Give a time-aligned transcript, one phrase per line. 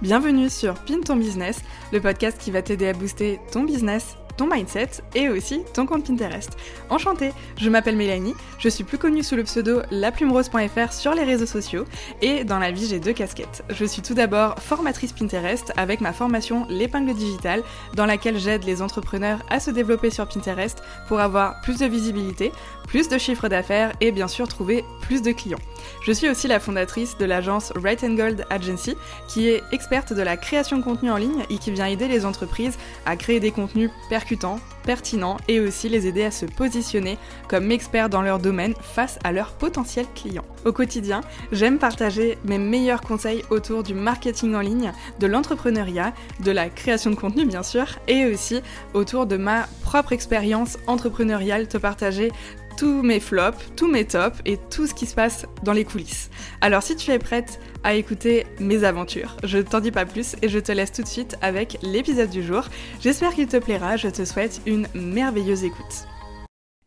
[0.00, 1.60] Bienvenue sur Pin ton business,
[1.92, 6.06] le podcast qui va t'aider à booster ton business ton mindset et aussi ton compte
[6.06, 6.56] Pinterest.
[6.88, 11.44] Enchantée, je m'appelle Mélanie, je suis plus connue sous le pseudo laplumerose.fr sur les réseaux
[11.44, 11.84] sociaux
[12.22, 13.64] et dans la vie j'ai deux casquettes.
[13.68, 18.80] Je suis tout d'abord formatrice Pinterest avec ma formation l'épingle digitale dans laquelle j'aide les
[18.80, 22.52] entrepreneurs à se développer sur Pinterest pour avoir plus de visibilité,
[22.88, 25.58] plus de chiffres d'affaires et bien sûr trouver plus de clients.
[26.04, 28.96] Je suis aussi la fondatrice de l'agence Right and Gold Agency
[29.28, 32.24] qui est experte de la création de contenu en ligne et qui vient aider les
[32.24, 37.70] entreprises à créer des contenus percutants pertinent et aussi les aider à se positionner comme
[37.70, 40.46] experts dans leur domaine face à leurs potentiels clients.
[40.64, 41.20] Au quotidien,
[41.52, 47.10] j'aime partager mes meilleurs conseils autour du marketing en ligne, de l'entrepreneuriat, de la création
[47.10, 48.62] de contenu bien sûr, et aussi
[48.94, 52.32] autour de ma propre expérience entrepreneuriale, te partager
[52.78, 56.30] tous mes flops, tous mes tops et tout ce qui se passe dans les coulisses.
[56.60, 60.48] Alors si tu es prête à écouter mes aventures, je t'en dis pas plus et
[60.48, 62.62] je te laisse tout de suite avec l'épisode du jour.
[63.00, 66.06] J'espère qu'il te plaira, je te souhaite une merveilleuse écoute.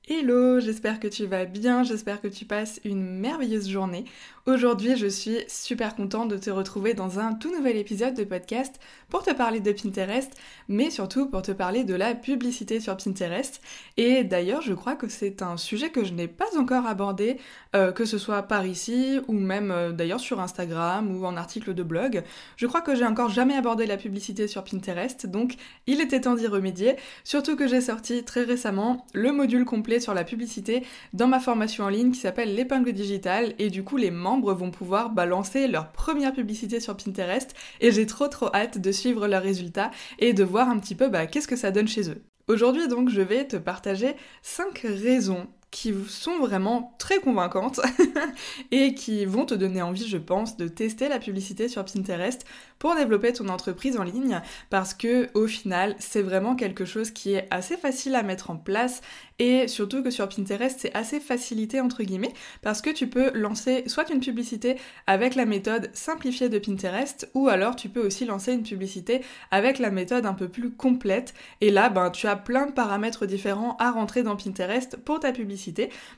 [0.08, 4.06] Hello, j'espère que tu vas bien, j'espère que tu passes une merveilleuse journée.
[4.48, 8.80] Aujourd'hui, je suis super contente de te retrouver dans un tout nouvel épisode de podcast
[9.08, 10.32] pour te parler de Pinterest,
[10.68, 13.62] mais surtout pour te parler de la publicité sur Pinterest.
[13.98, 17.38] Et d'ailleurs, je crois que c'est un sujet que je n'ai pas encore abordé,
[17.76, 21.76] euh, que ce soit par ici ou même euh, d'ailleurs sur Instagram ou en article
[21.76, 22.24] de blog.
[22.58, 25.54] Je crois que j'ai encore jamais abordé la publicité sur Pinterest, donc
[25.86, 30.16] il était temps d'y remédier, surtout que j'ai sorti très récemment le module complet sur
[30.16, 30.84] la publicité
[31.14, 34.72] dans ma formation en ligne qui s'appelle l'épingle digitale et du coup les membres vont
[34.72, 39.44] pouvoir balancer leur première publicité sur Pinterest et j'ai trop trop hâte de suivre leurs
[39.44, 42.24] résultats et de voir un petit peu bah, qu'est-ce que ça donne chez eux.
[42.48, 47.80] Aujourd'hui donc je vais te partager 5 raisons qui sont vraiment très convaincantes
[48.72, 52.46] et qui vont te donner envie, je pense, de tester la publicité sur Pinterest
[52.78, 57.34] pour développer ton entreprise en ligne parce que au final, c'est vraiment quelque chose qui
[57.34, 59.02] est assez facile à mettre en place
[59.40, 63.86] et surtout que sur Pinterest, c'est assez facilité entre guillemets parce que tu peux lancer
[63.88, 64.76] soit une publicité
[65.08, 69.22] avec la méthode simplifiée de Pinterest ou alors tu peux aussi lancer une publicité
[69.52, 71.34] avec la méthode un peu plus complète.
[71.62, 75.32] Et là ben tu as plein de paramètres différents à rentrer dans Pinterest pour ta
[75.32, 75.61] publicité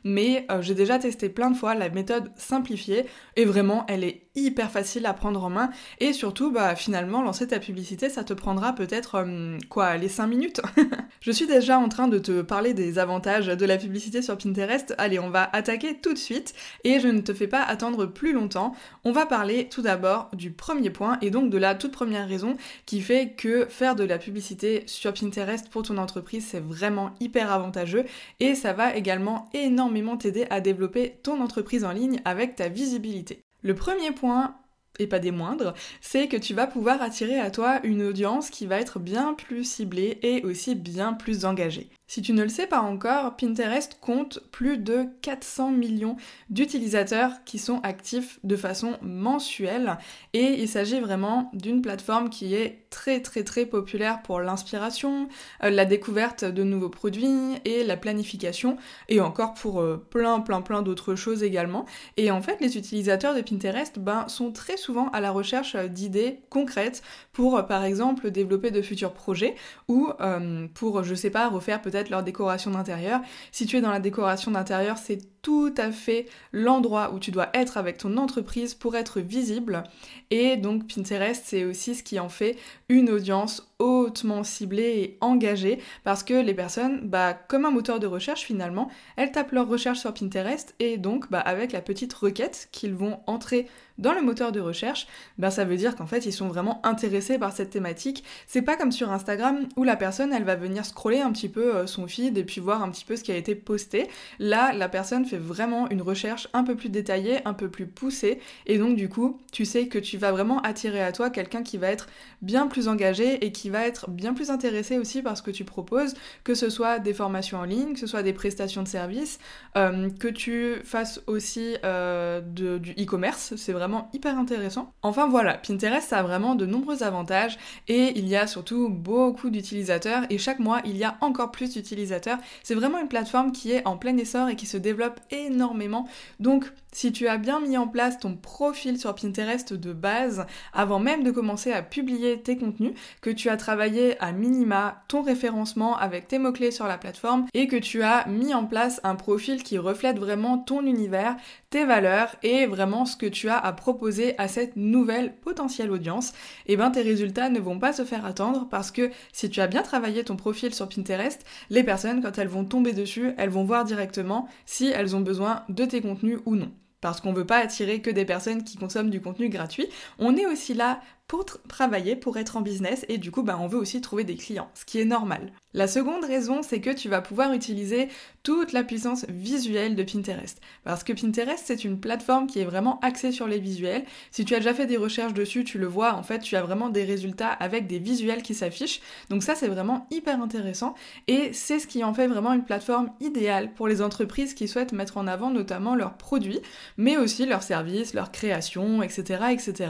[0.04, 3.06] mais euh, j'ai déjà testé plein de fois la méthode simplifiée
[3.36, 7.48] et vraiment elle est hyper facile à prendre en main et surtout bah finalement lancer
[7.48, 10.62] ta publicité ça te prendra peut-être euh, quoi les 5 minutes.
[11.22, 14.96] je suis déjà en train de te parler des avantages de la publicité sur Pinterest.
[14.98, 18.34] Allez, on va attaquer tout de suite et je ne te fais pas attendre plus
[18.34, 18.74] longtemps.
[19.04, 22.58] On va parler tout d'abord du premier point et donc de la toute première raison
[22.86, 27.52] qui fait que faire de la publicité sur Pinterest pour ton entreprise c'est vraiment hyper
[27.52, 28.06] avantageux
[28.40, 33.44] et ça va également énormément t'aider à développer ton entreprise en ligne avec ta visibilité.
[33.64, 34.58] Le premier point,
[35.00, 38.66] et pas des moindres, c'est que tu vas pouvoir attirer à toi une audience qui
[38.66, 41.90] va être bien plus ciblée et aussi bien plus engagée.
[42.06, 46.18] Si tu ne le sais pas encore, Pinterest compte plus de 400 millions
[46.50, 49.98] d'utilisateurs qui sont actifs de façon mensuelle
[50.34, 55.30] et il s'agit vraiment d'une plateforme qui est très très très populaire pour l'inspiration,
[55.64, 58.78] euh, la découverte de nouveaux produits et la planification
[59.08, 61.86] et encore pour euh, plein plein plein d'autres choses également.
[62.18, 66.42] Et en fait, les utilisateurs de Pinterest ben, sont très souvent à la recherche d'idées
[66.50, 69.56] concrètes pour par exemple développer de futurs projets
[69.88, 73.22] ou euh, pour je sais pas refaire peut-être leur décoration d'intérieur.
[73.52, 77.50] Si tu es dans la décoration d'intérieur, c'est tout à fait l'endroit où tu dois
[77.54, 79.84] être avec ton entreprise pour être visible.
[80.32, 82.58] Et donc Pinterest, c'est aussi ce qui en fait
[82.90, 88.08] une audience hautement ciblée et engagée parce que les personnes, bah, comme un moteur de
[88.08, 92.70] recherche finalement, elles tapent leur recherche sur Pinterest et donc bah, avec la petite requête
[92.72, 93.68] qu'ils vont entrer
[94.00, 95.08] dans le moteur de recherche,
[95.38, 98.24] bah, ça veut dire qu'en fait ils sont vraiment intéressés par cette thématique.
[98.48, 101.76] C'est pas comme sur Instagram où la personne elle va venir scroller un petit peu
[101.76, 104.08] euh, son feed et puis voir un petit peu ce qui a été posté.
[104.40, 108.40] Là, la personne fait vraiment une recherche un peu plus détaillée, un peu plus poussée
[108.66, 111.78] et donc du coup, tu sais que tu vas vraiment attirer à toi quelqu'un qui
[111.78, 112.08] va être
[112.42, 115.66] bien plus engagé et qui va être bien plus intéressé aussi par ce que tu
[115.66, 119.40] proposes, que ce soit des formations en ligne, que ce soit des prestations de services,
[119.76, 124.94] euh, que tu fasses aussi euh, du e-commerce, c'est vraiment hyper intéressant.
[125.02, 130.24] Enfin voilà, Pinterest a vraiment de nombreux avantages et il y a surtout beaucoup d'utilisateurs
[130.30, 132.38] et chaque mois il y a encore plus d'utilisateurs.
[132.64, 136.08] C'est vraiment une plateforme qui est en plein essor et qui se développe énormément.
[136.40, 141.00] Donc si tu as bien mis en place ton profil sur Pinterest de base avant
[141.00, 145.96] même de commencer à publier tes contenus, que tu as travaillé à minima ton référencement
[145.96, 149.64] avec tes mots-clés sur la plateforme et que tu as mis en place un profil
[149.64, 151.38] qui reflète vraiment ton univers,
[151.70, 156.32] tes valeurs et vraiment ce que tu as à proposer à cette nouvelle potentielle audience,
[156.66, 159.62] et eh ben tes résultats ne vont pas se faire attendre parce que si tu
[159.62, 163.50] as bien travaillé ton profil sur Pinterest, les personnes quand elles vont tomber dessus, elles
[163.50, 166.72] vont voir directement si elles ont besoin de tes contenus ou non
[167.04, 169.88] parce qu'on veut pas attirer que des personnes qui consomment du contenu gratuit.
[170.20, 171.02] On est aussi là
[171.34, 174.36] pour travailler, pour être en business et du coup bah, on veut aussi trouver des
[174.36, 175.52] clients, ce qui est normal.
[175.74, 178.08] La seconde raison c'est que tu vas pouvoir utiliser
[178.44, 180.62] toute la puissance visuelle de Pinterest.
[180.84, 184.06] Parce que Pinterest c'est une plateforme qui est vraiment axée sur les visuels.
[184.30, 186.62] Si tu as déjà fait des recherches dessus, tu le vois, en fait tu as
[186.62, 189.02] vraiment des résultats avec des visuels qui s'affichent.
[189.32, 190.94] Donc ça c'est vraiment hyper intéressant
[191.28, 194.94] et c'est ce qui en fait vraiment une plateforme idéale pour les entreprises qui souhaitent
[194.94, 196.60] mettre en avant notamment leurs produits,
[196.98, 199.46] mais aussi leurs services, leurs créations, etc.
[199.52, 199.90] etc.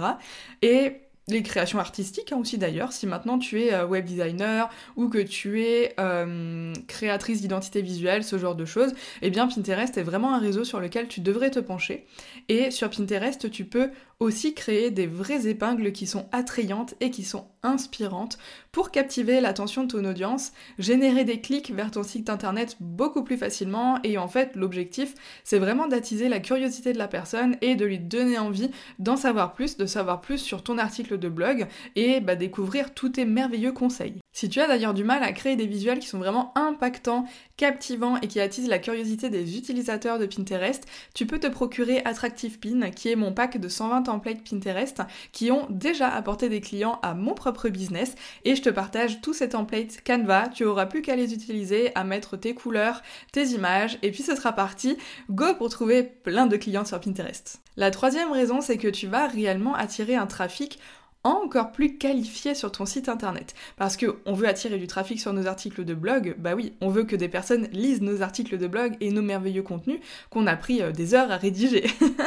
[0.61, 5.07] Et les créations artistiques hein, aussi d'ailleurs, si maintenant tu es euh, web designer ou
[5.07, 10.03] que tu es euh, créatrice d'identité visuelle, ce genre de choses, eh bien Pinterest est
[10.03, 12.05] vraiment un réseau sur lequel tu devrais te pencher.
[12.49, 13.89] Et sur Pinterest, tu peux
[14.19, 18.37] aussi créer des vraies épingles qui sont attrayantes et qui sont inspirantes
[18.71, 23.37] pour captiver l'attention de ton audience, générer des clics vers ton site internet beaucoup plus
[23.37, 27.85] facilement et en fait l'objectif c'est vraiment d'attiser la curiosité de la personne et de
[27.85, 32.19] lui donner envie d'en savoir plus, de savoir plus sur ton article de blog et
[32.19, 34.15] bah, découvrir tous tes merveilleux conseils.
[34.31, 37.25] Si tu as d'ailleurs du mal à créer des visuels qui sont vraiment impactants,
[37.55, 40.83] captivants et qui attisent la curiosité des utilisateurs de Pinterest,
[41.13, 45.01] tu peux te procurer Attractive Pin, qui est mon pack de 120 templates Pinterest
[45.31, 49.33] qui ont déjà apporté des clients à mon propre business et je te partage tous
[49.33, 53.01] ces templates Canva, tu auras plus qu'à les utiliser, à mettre tes couleurs,
[53.31, 54.97] tes images et puis ce sera parti,
[55.29, 57.61] go pour trouver plein de clients sur Pinterest.
[57.75, 60.79] La troisième raison, c'est que tu vas réellement attirer un trafic
[61.23, 63.53] encore plus qualifié sur ton site internet.
[63.77, 66.89] Parce que on veut attirer du trafic sur nos articles de blog, bah oui, on
[66.89, 69.99] veut que des personnes lisent nos articles de blog et nos merveilleux contenus
[70.29, 71.85] qu'on a pris euh, des heures à rédiger.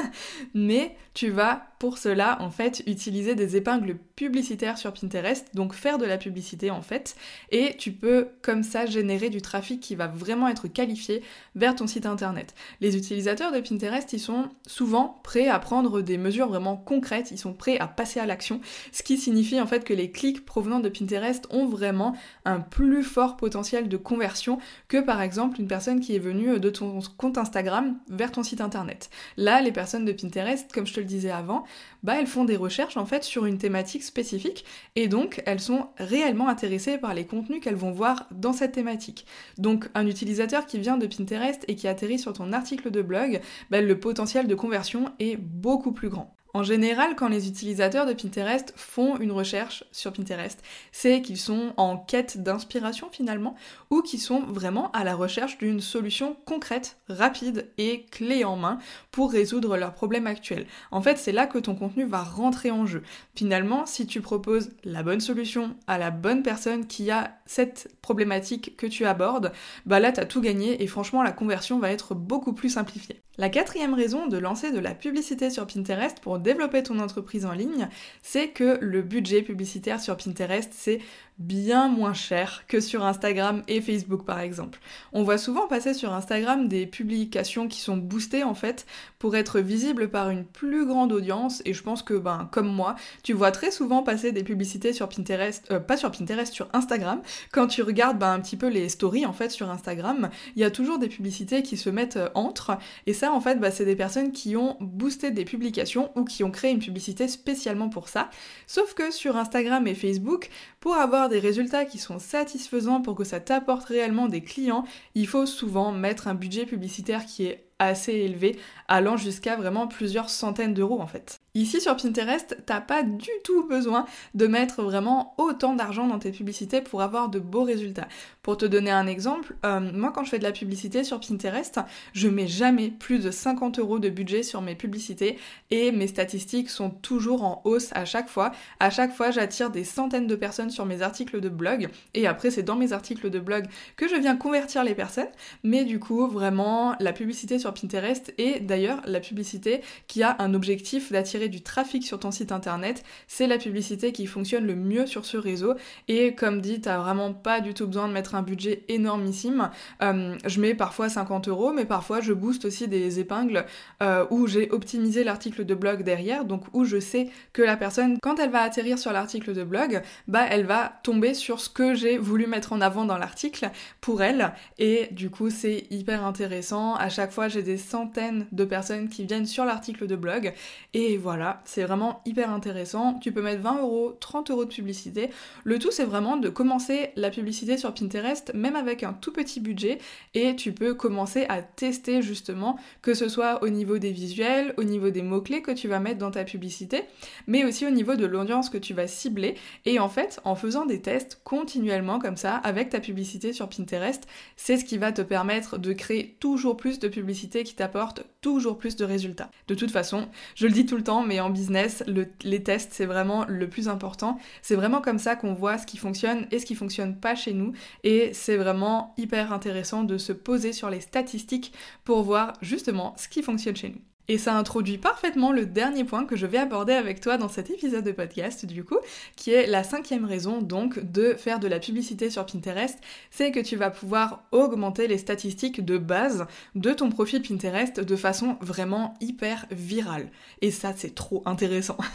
[0.54, 5.98] Mais tu vas pour cela en fait utiliser des épingles publicitaires sur Pinterest, donc faire
[5.98, 7.16] de la publicité en fait,
[7.50, 11.22] et tu peux comme ça générer du trafic qui va vraiment être qualifié
[11.54, 12.54] vers ton site internet.
[12.80, 17.38] Les utilisateurs de Pinterest, ils sont souvent prêts à prendre des mesures vraiment concrètes, ils
[17.38, 18.60] sont prêts à passer à l'action
[18.92, 23.02] ce qui signifie en fait que les clics provenant de Pinterest ont vraiment un plus
[23.02, 24.58] fort potentiel de conversion
[24.88, 28.60] que par exemple une personne qui est venue de ton compte Instagram vers ton site
[28.60, 29.10] internet.
[29.36, 31.64] Là, les personnes de Pinterest, comme je te le disais avant,
[32.02, 34.64] bah elles font des recherches en fait sur une thématique spécifique
[34.94, 39.26] et donc elles sont réellement intéressées par les contenus qu'elles vont voir dans cette thématique.
[39.58, 43.40] Donc un utilisateur qui vient de Pinterest et qui atterrit sur ton article de blog,
[43.70, 46.35] bah, le potentiel de conversion est beaucoup plus grand.
[46.56, 50.58] En général, quand les utilisateurs de Pinterest font une recherche sur Pinterest,
[50.90, 53.56] c'est qu'ils sont en quête d'inspiration finalement,
[53.90, 58.78] ou qu'ils sont vraiment à la recherche d'une solution concrète, rapide et clé en main
[59.10, 60.66] pour résoudre leurs problèmes actuels.
[60.92, 63.02] En fait, c'est là que ton contenu va rentrer en jeu.
[63.34, 68.78] Finalement, si tu proposes la bonne solution à la bonne personne qui a cette problématique
[68.78, 69.52] que tu abordes,
[69.84, 73.20] bah là, t'as tout gagné et franchement, la conversion va être beaucoup plus simplifiée.
[73.38, 77.52] La quatrième raison de lancer de la publicité sur Pinterest pour développer ton entreprise en
[77.52, 77.88] ligne,
[78.22, 81.00] c'est que le budget publicitaire sur Pinterest, c'est
[81.38, 84.78] bien moins cher que sur Instagram et Facebook par exemple.
[85.12, 88.86] On voit souvent passer sur Instagram des publications qui sont boostées en fait
[89.18, 92.96] pour être visibles par une plus grande audience et je pense que ben comme moi,
[93.22, 97.20] tu vois très souvent passer des publicités sur Pinterest, euh, pas sur Pinterest, sur Instagram.
[97.52, 100.64] Quand tu regardes ben, un petit peu les stories en fait sur Instagram, il y
[100.64, 103.84] a toujours des publicités qui se mettent euh, entre et ça en fait ben, c'est
[103.84, 108.08] des personnes qui ont boosté des publications ou qui ont créé une publicité spécialement pour
[108.08, 108.30] ça.
[108.66, 110.48] Sauf que sur Instagram et Facebook,
[110.86, 114.84] pour avoir des résultats qui sont satisfaisants, pour que ça t'apporte réellement des clients,
[115.16, 120.30] il faut souvent mettre un budget publicitaire qui est assez élevé, allant jusqu'à vraiment plusieurs
[120.30, 121.40] centaines d'euros en fait.
[121.56, 126.30] Ici sur Pinterest, t'as pas du tout besoin de mettre vraiment autant d'argent dans tes
[126.30, 128.08] publicités pour avoir de beaux résultats.
[128.42, 131.80] Pour te donner un exemple, euh, moi quand je fais de la publicité sur Pinterest,
[132.12, 135.38] je mets jamais plus de 50 euros de budget sur mes publicités
[135.70, 138.52] et mes statistiques sont toujours en hausse à chaque fois.
[138.78, 142.50] À chaque fois, j'attire des centaines de personnes sur mes articles de blog et après
[142.50, 143.64] c'est dans mes articles de blog
[143.96, 145.24] que je viens convertir les personnes.
[145.62, 150.52] Mais du coup, vraiment, la publicité sur Pinterest est d'ailleurs la publicité qui a un
[150.52, 155.06] objectif d'attirer du trafic sur ton site internet, c'est la publicité qui fonctionne le mieux
[155.06, 155.74] sur ce réseau.
[156.08, 159.70] Et comme dit, t'as vraiment pas du tout besoin de mettre un budget énormissime.
[160.02, 163.64] Euh, je mets parfois 50 euros, mais parfois je booste aussi des épingles
[164.02, 168.18] euh, où j'ai optimisé l'article de blog derrière, donc où je sais que la personne,
[168.20, 171.94] quand elle va atterrir sur l'article de blog, bah elle va tomber sur ce que
[171.94, 174.52] j'ai voulu mettre en avant dans l'article pour elle.
[174.78, 176.94] Et du coup, c'est hyper intéressant.
[176.94, 180.52] À chaque fois, j'ai des centaines de personnes qui viennent sur l'article de blog.
[180.94, 183.14] Et voilà, c'est vraiment hyper intéressant.
[183.20, 185.30] Tu peux mettre 20 euros, 30 euros de publicité.
[185.64, 189.60] Le tout, c'est vraiment de commencer la publicité sur Pinterest, même avec un tout petit
[189.60, 189.98] budget.
[190.34, 194.84] Et tu peux commencer à tester justement, que ce soit au niveau des visuels, au
[194.84, 197.04] niveau des mots-clés que tu vas mettre dans ta publicité,
[197.46, 199.54] mais aussi au niveau de l'audience que tu vas cibler.
[199.84, 204.26] Et en fait, en faisant des tests continuellement comme ça, avec ta publicité sur Pinterest,
[204.56, 208.78] c'est ce qui va te permettre de créer toujours plus de publicité qui t'apporte toujours
[208.78, 209.50] plus de résultats.
[209.66, 212.04] De toute façon, je le dis tout le temps, mais en business,
[212.44, 214.38] les tests, c'est vraiment le plus important.
[214.62, 217.52] C'est vraiment comme ça qu'on voit ce qui fonctionne et ce qui fonctionne pas chez
[217.52, 217.72] nous.
[218.04, 221.72] Et c'est vraiment hyper intéressant de se poser sur les statistiques
[222.04, 224.00] pour voir justement ce qui fonctionne chez nous.
[224.28, 227.70] Et ça introduit parfaitement le dernier point que je vais aborder avec toi dans cet
[227.70, 228.98] épisode de podcast du coup,
[229.36, 232.98] qui est la cinquième raison donc de faire de la publicité sur Pinterest,
[233.30, 238.16] c'est que tu vas pouvoir augmenter les statistiques de base de ton profil Pinterest de
[238.16, 240.30] façon vraiment hyper virale.
[240.60, 241.96] Et ça c'est trop intéressant.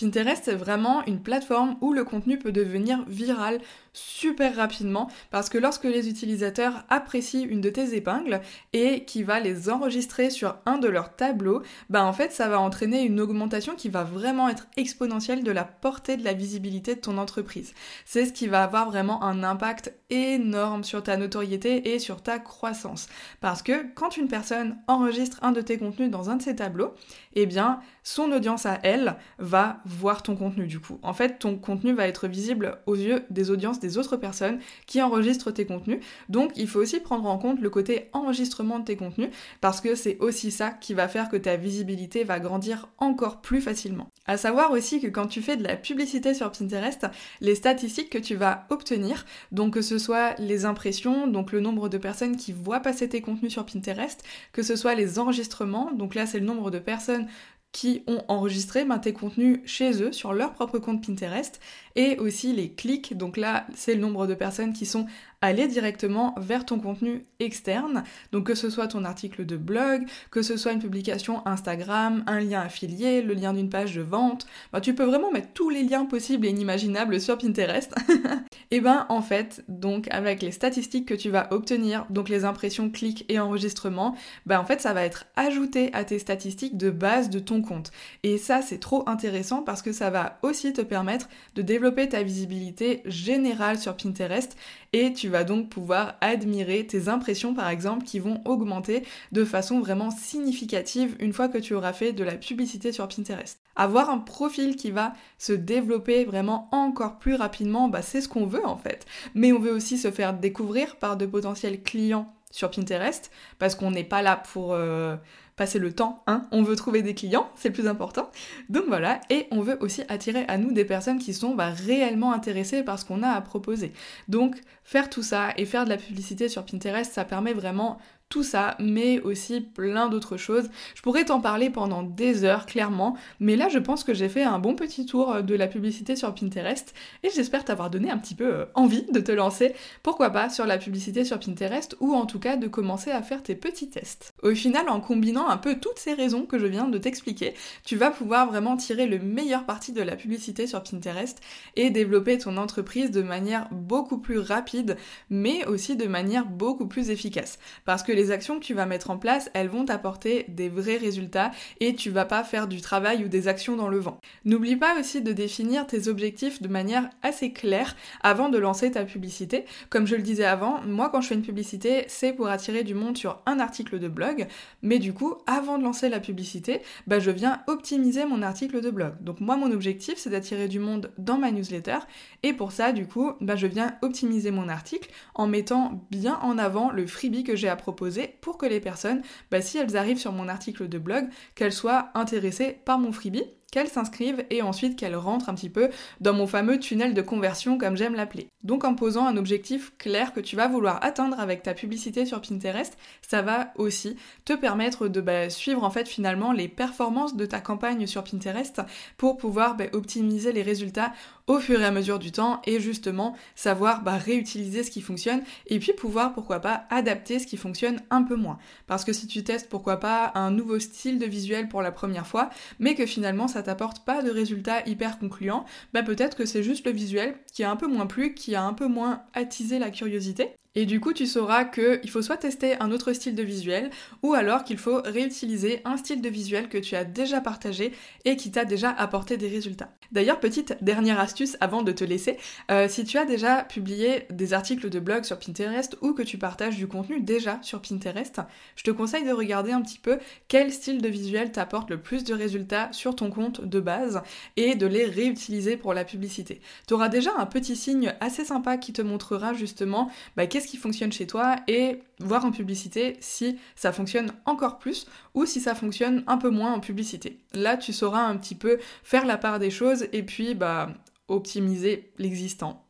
[0.00, 3.60] Pinterest, c'est vraiment une plateforme où le contenu peut devenir viral
[3.92, 8.40] super rapidement parce que lorsque les utilisateurs apprécient une de tes épingles
[8.72, 12.60] et qui va les enregistrer sur un de leurs tableaux, bah en fait ça va
[12.60, 17.00] entraîner une augmentation qui va vraiment être exponentielle de la portée de la visibilité de
[17.00, 17.74] ton entreprise.
[18.04, 22.38] C'est ce qui va avoir vraiment un impact énorme sur ta notoriété et sur ta
[22.38, 23.08] croissance.
[23.40, 26.94] Parce que quand une personne enregistre un de tes contenus dans un de ses tableaux,
[27.34, 30.98] eh bien son audience à elle va voir ton contenu du coup.
[31.02, 35.02] En fait, ton contenu va être visible aux yeux des audiences des autres personnes qui
[35.02, 36.00] enregistrent tes contenus.
[36.28, 39.94] Donc, il faut aussi prendre en compte le côté enregistrement de tes contenus parce que
[39.94, 44.08] c'est aussi ça qui va faire que ta visibilité va grandir encore plus facilement.
[44.26, 47.06] À savoir aussi que quand tu fais de la publicité sur Pinterest,
[47.40, 51.88] les statistiques que tu vas obtenir, donc que ce soit les impressions, donc le nombre
[51.88, 54.22] de personnes qui voient passer tes contenus sur Pinterest,
[54.52, 57.26] que ce soit les enregistrements, donc là c'est le nombre de personnes
[57.72, 61.60] qui ont enregistré ben, tes contenus chez eux sur leur propre compte Pinterest
[61.96, 63.16] et aussi les clics.
[63.16, 65.06] Donc là, c'est le nombre de personnes qui sont
[65.42, 68.04] aller directement vers ton contenu externe.
[68.32, 72.40] Donc que ce soit ton article de blog, que ce soit une publication Instagram, un
[72.40, 75.82] lien affilié, le lien d'une page de vente, bah, tu peux vraiment mettre tous les
[75.82, 77.94] liens possibles et inimaginables sur Pinterest.
[78.70, 82.90] et ben en fait, donc avec les statistiques que tu vas obtenir, donc les impressions,
[82.90, 87.30] clics et enregistrements, ben en fait ça va être ajouté à tes statistiques de base
[87.30, 87.92] de ton compte.
[88.22, 92.22] Et ça c'est trop intéressant parce que ça va aussi te permettre de développer ta
[92.22, 94.56] visibilité générale sur Pinterest
[94.92, 99.80] et tu vas donc pouvoir admirer tes impressions par exemple qui vont augmenter de façon
[99.80, 103.60] vraiment significative une fois que tu auras fait de la publicité sur Pinterest.
[103.76, 108.46] Avoir un profil qui va se développer vraiment encore plus rapidement, bah, c'est ce qu'on
[108.46, 109.06] veut en fait.
[109.34, 113.90] Mais on veut aussi se faire découvrir par de potentiels clients sur Pinterest parce qu'on
[113.90, 115.16] n'est pas là pour euh,
[115.60, 116.44] passer le temps, hein.
[116.52, 118.30] On veut trouver des clients, c'est le plus important.
[118.70, 122.32] Donc voilà, et on veut aussi attirer à nous des personnes qui sont bah, réellement
[122.32, 123.92] intéressées par ce qu'on a à proposer.
[124.26, 127.98] Donc faire tout ça et faire de la publicité sur Pinterest, ça permet vraiment
[128.30, 130.70] tout ça, mais aussi plein d'autres choses.
[130.94, 134.44] Je pourrais t'en parler pendant des heures, clairement, mais là je pense que j'ai fait
[134.44, 136.94] un bon petit tour euh, de la publicité sur Pinterest
[137.24, 140.64] et j'espère t'avoir donné un petit peu euh, envie de te lancer, pourquoi pas, sur
[140.64, 144.32] la publicité sur Pinterest ou en tout cas de commencer à faire tes petits tests.
[144.44, 147.96] Au final, en combinant un peu toutes ces raisons que je viens de t'expliquer, tu
[147.96, 151.40] vas pouvoir vraiment tirer le meilleur parti de la publicité sur Pinterest
[151.74, 154.96] et développer ton entreprise de manière beaucoup plus rapide,
[155.30, 157.58] mais aussi de manière beaucoup plus efficace.
[157.84, 161.50] Parce que actions que tu vas mettre en place, elles vont t'apporter des vrais résultats
[161.80, 164.18] et tu vas pas faire du travail ou des actions dans le vent.
[164.44, 169.04] N'oublie pas aussi de définir tes objectifs de manière assez claire avant de lancer ta
[169.04, 169.64] publicité.
[169.88, 172.94] Comme je le disais avant, moi quand je fais une publicité, c'est pour attirer du
[172.94, 174.46] monde sur un article de blog,
[174.82, 178.90] mais du coup, avant de lancer la publicité, bah, je viens optimiser mon article de
[178.90, 179.14] blog.
[179.20, 181.98] Donc moi, mon objectif, c'est d'attirer du monde dans ma newsletter,
[182.42, 186.58] et pour ça, du coup, bah, je viens optimiser mon article en mettant bien en
[186.58, 188.09] avant le freebie que j'ai à proposer
[188.40, 192.10] pour que les personnes, bah, si elles arrivent sur mon article de blog, qu'elles soient
[192.14, 195.90] intéressées par mon freebie qu'elles s'inscrivent et ensuite qu'elles rentrent un petit peu
[196.20, 198.48] dans mon fameux tunnel de conversion comme j'aime l'appeler.
[198.62, 202.40] Donc en posant un objectif clair que tu vas vouloir atteindre avec ta publicité sur
[202.40, 207.46] Pinterest, ça va aussi te permettre de bah, suivre en fait finalement les performances de
[207.46, 208.82] ta campagne sur Pinterest
[209.16, 211.12] pour pouvoir bah, optimiser les résultats
[211.50, 215.42] au fur et à mesure du temps et justement savoir bah, réutiliser ce qui fonctionne
[215.66, 218.56] et puis pouvoir pourquoi pas adapter ce qui fonctionne un peu moins.
[218.86, 222.28] Parce que si tu testes pourquoi pas un nouveau style de visuel pour la première
[222.28, 226.62] fois, mais que finalement ça t'apporte pas de résultats hyper concluants, bah peut-être que c'est
[226.62, 229.80] juste le visuel qui a un peu moins plu, qui a un peu moins attisé
[229.80, 233.42] la curiosité et du coup, tu sauras qu'il faut soit tester un autre style de
[233.42, 233.90] visuel,
[234.22, 237.92] ou alors qu'il faut réutiliser un style de visuel que tu as déjà partagé
[238.24, 239.90] et qui t'a déjà apporté des résultats.
[240.12, 242.36] D'ailleurs, petite dernière astuce avant de te laisser,
[242.70, 246.38] euh, si tu as déjà publié des articles de blog sur Pinterest ou que tu
[246.38, 248.40] partages du contenu déjà sur Pinterest,
[248.76, 252.22] je te conseille de regarder un petit peu quel style de visuel t'apporte le plus
[252.22, 254.22] de résultats sur ton compte de base
[254.56, 256.60] et de les réutiliser pour la publicité.
[256.86, 260.76] Tu auras déjà un petit signe assez sympa qui te montrera justement bah, ce qui
[260.76, 265.74] fonctionne chez toi et voir en publicité si ça fonctionne encore plus ou si ça
[265.74, 267.38] fonctionne un peu moins en publicité.
[267.52, 270.90] Là, tu sauras un petit peu faire la part des choses et puis bah
[271.28, 272.84] optimiser l'existant.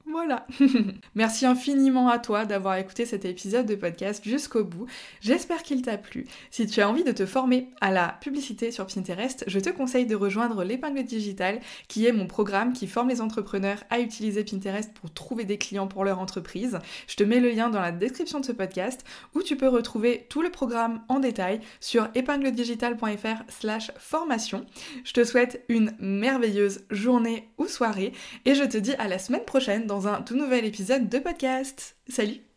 [1.14, 4.86] Merci infiniment à toi d'avoir écouté cet épisode de podcast jusqu'au bout.
[5.20, 6.26] J'espère qu'il t'a plu.
[6.50, 10.06] Si tu as envie de te former à la publicité sur Pinterest, je te conseille
[10.06, 14.92] de rejoindre l'épingle digitale qui est mon programme qui forme les entrepreneurs à utiliser Pinterest
[14.92, 16.78] pour trouver des clients pour leur entreprise.
[17.06, 20.26] Je te mets le lien dans la description de ce podcast où tu peux retrouver
[20.28, 24.66] tout le programme en détail sur épingledigital.fr slash formation.
[25.04, 28.12] Je te souhaite une merveilleuse journée ou soirée
[28.44, 31.96] et je te dis à la semaine prochaine dans un tout nouvel épisode de podcast.
[32.08, 32.49] Salut